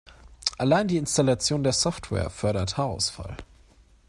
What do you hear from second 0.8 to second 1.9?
die Installation der